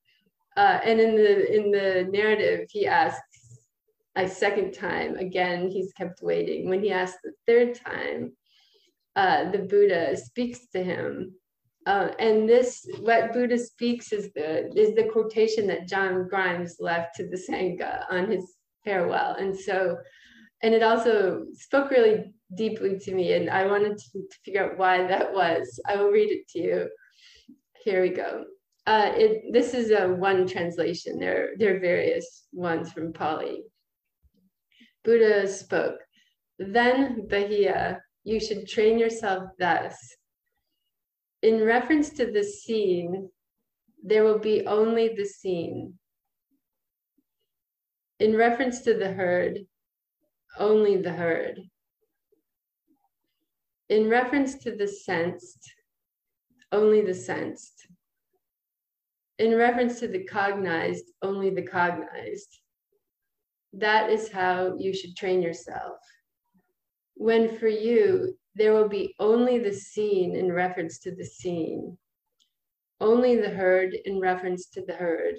Uh, 0.56 0.80
and 0.84 1.00
in 1.00 1.16
the 1.16 1.56
in 1.56 1.70
the 1.70 2.08
narrative, 2.12 2.68
he 2.70 2.86
asks 2.86 3.58
a 4.16 4.28
second 4.28 4.72
time, 4.72 5.16
again, 5.16 5.70
he's 5.70 5.92
kept 5.94 6.22
waiting. 6.22 6.68
When 6.68 6.82
he 6.82 6.90
asks 6.92 7.18
the 7.24 7.32
third 7.46 7.74
time, 7.74 8.32
uh, 9.16 9.50
the 9.50 9.58
Buddha 9.58 10.16
speaks 10.16 10.66
to 10.74 10.84
him. 10.84 11.34
Uh, 11.86 12.10
and 12.18 12.48
this, 12.48 12.86
what 13.00 13.32
Buddha 13.32 13.58
speaks 13.58 14.12
is 14.12 14.30
the 14.34 14.70
is 14.78 14.94
the 14.94 15.10
quotation 15.10 15.66
that 15.66 15.88
John 15.88 16.28
Grimes 16.28 16.76
left 16.78 17.16
to 17.16 17.26
the 17.26 17.36
Sangha 17.36 18.04
on 18.10 18.30
his 18.30 18.54
farewell. 18.84 19.34
And 19.38 19.58
so, 19.58 19.96
and 20.62 20.74
it 20.74 20.82
also 20.82 21.46
spoke 21.54 21.90
really 21.90 22.32
deeply 22.54 22.98
to 23.00 23.14
me, 23.14 23.32
and 23.32 23.50
I 23.50 23.66
wanted 23.66 23.98
to, 23.98 24.10
to 24.12 24.36
figure 24.44 24.64
out 24.64 24.78
why 24.78 25.06
that 25.06 25.32
was. 25.32 25.80
I 25.88 25.96
will 25.96 26.10
read 26.10 26.30
it 26.30 26.46
to 26.50 26.58
you. 26.60 26.88
Here 27.84 28.02
we 28.02 28.10
go. 28.10 28.44
Uh, 28.86 29.12
it, 29.14 29.52
this 29.52 29.74
is 29.74 29.90
a 29.90 30.08
one 30.08 30.46
translation. 30.46 31.18
There, 31.18 31.50
there 31.58 31.76
are 31.76 31.80
various 31.80 32.46
ones 32.52 32.92
from 32.92 33.12
Pali. 33.12 33.62
Buddha 35.04 35.48
spoke. 35.48 35.98
Then, 36.58 37.26
Bahiya, 37.28 37.98
you 38.24 38.38
should 38.38 38.68
train 38.68 38.98
yourself 38.98 39.44
thus. 39.58 39.96
In 41.42 41.64
reference 41.64 42.10
to 42.10 42.30
the 42.30 42.44
seen, 42.44 43.28
there 44.04 44.24
will 44.24 44.38
be 44.38 44.66
only 44.66 45.14
the 45.16 45.24
seen. 45.24 45.94
In 48.20 48.36
reference 48.36 48.82
to 48.82 48.94
the 48.94 49.12
heard, 49.12 49.58
only 50.58 50.96
the 51.02 51.12
heard. 51.12 51.58
In 53.88 54.08
reference 54.08 54.54
to 54.58 54.76
the 54.76 54.86
sensed, 54.86 55.72
only 56.72 57.02
the 57.02 57.14
sensed. 57.14 57.86
In 59.38 59.56
reference 59.56 60.00
to 60.00 60.08
the 60.08 60.24
cognized, 60.24 61.04
only 61.22 61.50
the 61.50 61.62
cognized. 61.62 62.58
That 63.72 64.10
is 64.10 64.30
how 64.30 64.76
you 64.78 64.92
should 64.92 65.16
train 65.16 65.42
yourself 65.42 65.98
when 67.22 67.56
for 67.56 67.68
you, 67.68 68.36
there 68.56 68.72
will 68.72 68.88
be 68.88 69.14
only 69.20 69.58
the 69.58 69.72
seen 69.72 70.34
in 70.34 70.52
reference 70.52 70.98
to 70.98 71.14
the 71.14 71.24
seen, 71.24 71.96
only 73.00 73.36
the 73.36 73.50
heard 73.50 73.94
in 74.04 74.20
reference 74.20 74.68
to 74.70 74.84
the 74.84 74.94
heard, 74.94 75.36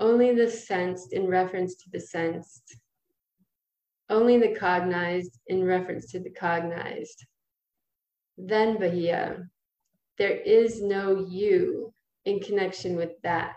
only 0.00 0.34
the 0.34 0.50
sensed 0.50 1.12
in 1.12 1.26
reference 1.26 1.74
to 1.76 1.90
the 1.90 2.00
sensed, 2.00 2.78
only 4.08 4.38
the 4.38 4.54
cognized 4.54 5.38
in 5.48 5.64
reference 5.64 6.10
to 6.12 6.18
the 6.18 6.30
cognized. 6.30 7.26
Then, 8.38 8.78
Bahiya, 8.78 9.48
there 10.18 10.36
is 10.36 10.82
no 10.82 11.26
you 11.28 11.92
in 12.24 12.40
connection 12.40 12.96
with 12.96 13.12
that. 13.22 13.56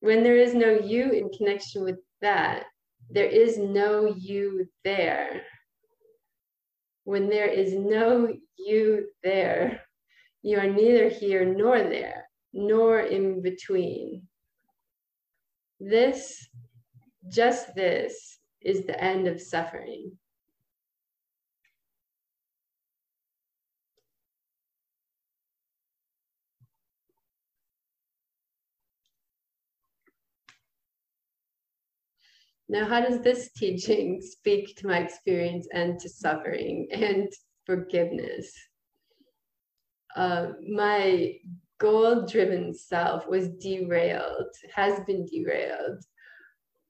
When 0.00 0.22
there 0.22 0.36
is 0.36 0.54
no 0.54 0.70
you 0.72 1.10
in 1.10 1.28
connection 1.30 1.84
with 1.84 1.98
that, 2.20 2.64
there 3.10 3.26
is 3.26 3.58
no 3.58 4.14
you 4.16 4.68
there. 4.84 5.42
When 7.04 7.28
there 7.28 7.48
is 7.48 7.74
no 7.74 8.34
you 8.56 9.08
there, 9.22 9.82
you 10.42 10.58
are 10.58 10.66
neither 10.66 11.08
here 11.08 11.44
nor 11.44 11.78
there, 11.78 12.28
nor 12.52 13.00
in 13.00 13.42
between. 13.42 14.22
This, 15.80 16.48
just 17.28 17.74
this, 17.74 18.38
is 18.60 18.84
the 18.84 19.02
end 19.02 19.26
of 19.26 19.40
suffering. 19.40 20.12
Now, 32.70 32.84
how 32.84 33.00
does 33.00 33.20
this 33.22 33.50
teaching 33.52 34.20
speak 34.20 34.76
to 34.76 34.86
my 34.86 34.98
experience 34.98 35.66
and 35.72 35.98
to 36.00 36.08
suffering 36.08 36.88
and 36.92 37.28
forgiveness? 37.64 38.52
Uh, 40.14 40.48
my 40.70 41.34
goal 41.78 42.26
driven 42.26 42.74
self 42.74 43.26
was 43.26 43.48
derailed, 43.60 44.52
has 44.74 45.00
been 45.06 45.24
derailed, 45.26 46.02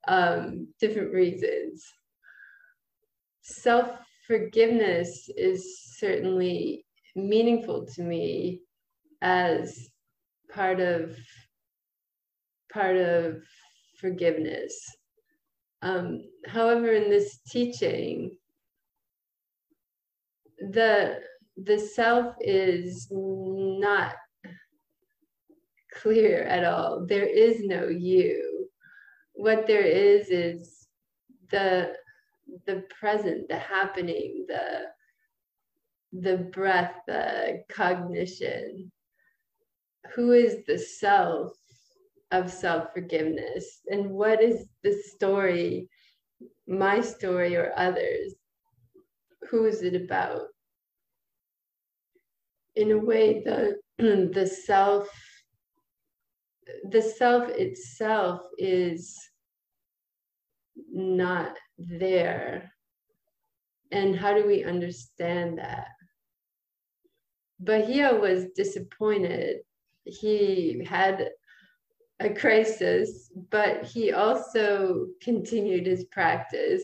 um, 0.08 0.68
different 0.80 1.12
reasons. 1.12 1.86
Self 3.42 3.90
forgiveness 4.26 5.30
is 5.36 5.80
certainly 5.96 6.84
meaningful 7.14 7.86
to 7.86 8.02
me 8.02 8.62
as 9.22 9.90
part 10.52 10.80
of 10.80 11.16
part 12.72 12.96
of 12.96 13.42
forgiveness 13.98 14.97
um, 15.82 16.24
however, 16.46 16.92
in 16.92 17.08
this 17.10 17.38
teaching, 17.46 18.36
the 20.58 21.20
the 21.56 21.78
self 21.78 22.34
is 22.40 23.08
not 23.10 24.14
clear 25.92 26.42
at 26.42 26.64
all. 26.64 27.06
There 27.06 27.26
is 27.26 27.60
no 27.64 27.88
you. 27.88 28.68
What 29.34 29.66
there 29.66 29.82
is 29.82 30.28
is 30.30 30.88
the 31.50 31.94
the 32.66 32.84
present, 32.98 33.48
the 33.48 33.58
happening, 33.58 34.46
the 34.48 34.86
the 36.12 36.38
breath, 36.38 36.94
the 37.06 37.62
cognition. 37.68 38.90
Who 40.14 40.32
is 40.32 40.64
the 40.66 40.78
self? 40.78 41.52
Of 42.30 42.52
self 42.52 42.92
forgiveness 42.92 43.80
and 43.90 44.10
what 44.10 44.42
is 44.42 44.68
the 44.82 44.92
story, 44.92 45.88
my 46.66 47.00
story 47.00 47.56
or 47.56 47.72
others? 47.74 48.34
Who 49.50 49.64
is 49.64 49.82
it 49.82 49.94
about? 49.94 50.48
In 52.76 52.92
a 52.92 52.98
way, 52.98 53.42
the 53.42 53.76
the 53.98 54.46
self 54.46 55.08
the 56.90 57.00
self 57.02 57.48
itself 57.48 58.42
is 58.58 59.18
not 60.92 61.56
there. 61.78 62.70
And 63.90 64.14
how 64.14 64.34
do 64.34 64.46
we 64.46 64.64
understand 64.64 65.58
that? 65.58 65.88
Bahiya 67.62 68.20
was 68.20 68.46
disappointed. 68.54 69.58
He 70.04 70.84
had 70.88 71.30
a 72.20 72.30
crisis, 72.30 73.30
but 73.50 73.84
he 73.84 74.12
also 74.12 75.06
continued 75.22 75.86
his 75.86 76.04
practice. 76.04 76.82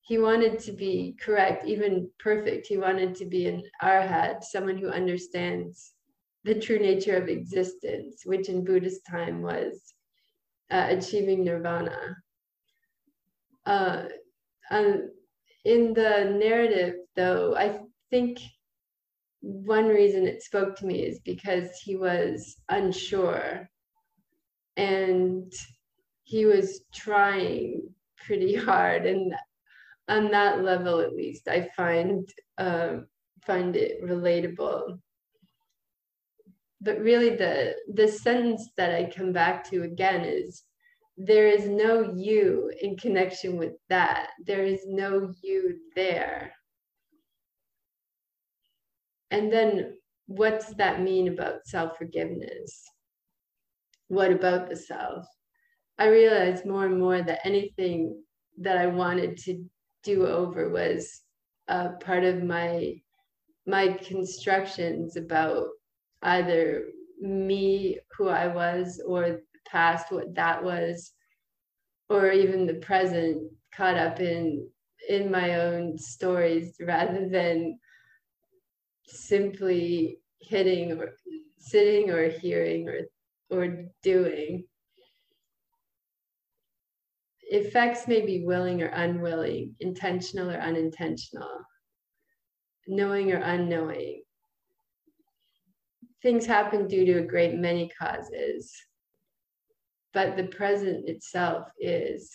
He 0.00 0.18
wanted 0.18 0.58
to 0.60 0.72
be 0.72 1.16
correct, 1.20 1.66
even 1.66 2.10
perfect. 2.18 2.66
He 2.66 2.78
wanted 2.78 3.14
to 3.16 3.26
be 3.26 3.46
an 3.46 3.62
arhat, 3.82 4.42
someone 4.42 4.78
who 4.78 4.88
understands 4.88 5.92
the 6.44 6.58
true 6.58 6.78
nature 6.78 7.16
of 7.16 7.28
existence, 7.28 8.22
which 8.24 8.48
in 8.48 8.64
Buddhist 8.64 9.06
time 9.06 9.42
was 9.42 9.94
uh, 10.70 10.86
achieving 10.88 11.44
nirvana. 11.44 12.16
Uh, 13.64 14.04
um, 14.70 15.10
in 15.64 15.92
the 15.92 16.36
narrative, 16.36 16.94
though, 17.14 17.54
I 17.56 17.78
think 18.10 18.40
one 19.40 19.86
reason 19.86 20.26
it 20.26 20.42
spoke 20.42 20.76
to 20.76 20.86
me 20.86 21.04
is 21.04 21.20
because 21.20 21.78
he 21.78 21.94
was 21.94 22.56
unsure 22.68 23.68
and 24.76 25.52
he 26.24 26.46
was 26.46 26.82
trying 26.92 27.82
pretty 28.16 28.54
hard. 28.54 29.06
And 29.06 29.34
on 30.08 30.30
that 30.30 30.62
level 30.62 31.00
at 31.00 31.14
least 31.14 31.48
i 31.48 31.68
find 31.76 32.28
uh, 32.58 32.96
find 33.46 33.76
it 33.76 34.02
relatable. 34.02 34.98
But 36.80 36.98
really 36.98 37.30
the 37.36 37.76
the 37.94 38.08
sentence 38.08 38.70
that 38.76 38.92
i 38.94 39.10
come 39.10 39.32
back 39.32 39.68
to 39.70 39.82
again 39.82 40.22
is 40.24 40.64
there 41.16 41.46
is 41.46 41.68
no 41.68 42.12
you 42.14 42.72
in 42.80 42.96
connection 42.96 43.56
with 43.56 43.74
that. 43.88 44.30
There 44.44 44.64
is 44.64 44.80
no 44.86 45.32
you 45.42 45.76
there. 45.94 46.52
And 49.30 49.52
then 49.52 49.98
what's 50.26 50.74
that 50.74 51.02
mean 51.02 51.28
about 51.28 51.66
self-forgiveness 51.66 52.84
what 54.12 54.30
about 54.30 54.68
the 54.68 54.76
self? 54.76 55.24
I 55.98 56.08
realized 56.08 56.66
more 56.66 56.84
and 56.84 57.00
more 57.00 57.22
that 57.22 57.46
anything 57.46 58.22
that 58.58 58.76
I 58.76 58.86
wanted 58.86 59.38
to 59.38 59.64
do 60.02 60.26
over 60.26 60.68
was 60.68 61.22
a 61.66 61.92
part 61.92 62.22
of 62.22 62.42
my 62.42 62.96
my 63.66 63.88
constructions 64.06 65.16
about 65.16 65.68
either 66.20 66.82
me, 67.20 68.00
who 68.18 68.28
I 68.28 68.48
was, 68.48 69.00
or 69.06 69.22
the 69.22 69.42
past, 69.66 70.12
what 70.12 70.34
that 70.34 70.62
was, 70.62 71.12
or 72.10 72.32
even 72.32 72.66
the 72.66 72.80
present, 72.88 73.50
caught 73.74 73.96
up 73.96 74.20
in 74.20 74.68
in 75.08 75.30
my 75.30 75.54
own 75.54 75.96
stories 75.96 76.76
rather 76.82 77.30
than 77.30 77.78
simply 79.06 80.18
hitting 80.38 80.92
or 80.92 81.14
sitting 81.56 82.10
or 82.10 82.28
hearing 82.28 82.90
or 82.90 83.00
or 83.52 83.84
doing. 84.02 84.64
effects 87.52 88.08
may 88.08 88.24
be 88.24 88.44
willing 88.44 88.82
or 88.82 88.86
unwilling, 88.86 89.74
intentional 89.80 90.50
or 90.50 90.56
unintentional, 90.56 91.60
knowing 92.86 93.30
or 93.30 93.36
unknowing. 93.36 94.22
Things 96.22 96.46
happen 96.46 96.88
due 96.88 97.04
to 97.04 97.18
a 97.18 97.26
great 97.26 97.54
many 97.54 97.90
causes, 97.98 98.72
but 100.14 100.36
the 100.36 100.44
present 100.44 101.08
itself 101.08 101.68
is. 101.78 102.30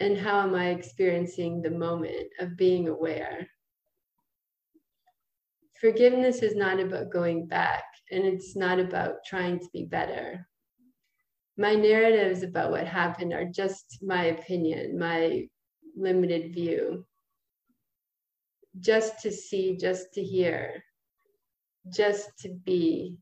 And 0.00 0.18
how 0.18 0.40
am 0.40 0.54
I 0.54 0.70
experiencing 0.70 1.62
the 1.62 1.70
moment 1.70 2.26
of 2.40 2.56
being 2.56 2.88
aware? 2.88 3.46
Forgiveness 5.80 6.42
is 6.42 6.56
not 6.56 6.80
about 6.80 7.12
going 7.12 7.46
back, 7.46 7.84
and 8.10 8.24
it's 8.24 8.56
not 8.56 8.78
about 8.78 9.24
trying 9.24 9.58
to 9.58 9.68
be 9.72 9.84
better 9.84 10.46
my 11.56 11.74
narratives 11.74 12.42
about 12.42 12.70
what 12.70 12.86
happened 12.86 13.32
are 13.32 13.44
just 13.44 13.98
my 14.02 14.24
opinion, 14.24 14.98
my 14.98 15.48
limited 15.96 16.52
view. 16.52 17.06
Just 18.78 19.20
to 19.22 19.32
see, 19.32 19.76
just 19.76 20.12
to 20.14 20.22
hear, 20.22 20.84
just 21.94 22.28
to 22.40 22.50
be, 22.50 23.16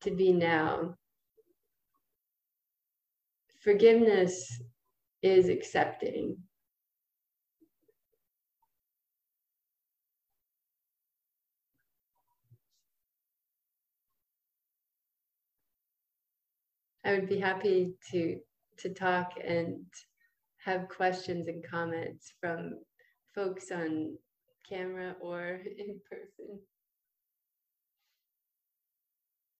to 0.00 0.10
be 0.10 0.32
now. 0.32 0.96
Forgiveness 3.62 4.60
is 5.22 5.48
accepting. 5.48 6.36
I 17.04 17.12
would 17.12 17.28
be 17.28 17.38
happy 17.38 17.94
to 18.10 18.38
to 18.78 18.88
talk 18.88 19.32
and 19.44 19.84
have 20.64 20.88
questions 20.88 21.46
and 21.46 21.62
comments 21.64 22.32
from 22.40 22.80
folks 23.34 23.70
on 23.70 24.16
camera 24.68 25.14
or 25.20 25.60
in 25.78 26.00
person. 26.10 26.58